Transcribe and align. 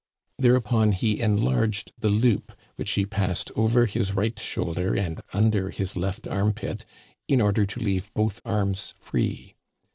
Thereupon 0.39 0.93
he 0.93 1.19
enlarged 1.21 1.91
the 1.99 2.09
loop, 2.09 2.53
which 2.75 2.89
he 2.93 3.05
passed 3.05 3.51
over 3.55 3.85
his 3.85 4.13
right 4.15 4.39
shoulder 4.39 4.95
and 4.95 5.21
under 5.31 5.69
his 5.69 5.95
left 5.95 6.27
armpit, 6.27 6.85
in 7.27 7.39
or 7.39 7.51
der 7.51 7.67
to 7.67 7.79
leave 7.79 8.11
both 8.15 8.41
arms 8.43 8.95
free. 8.99 9.53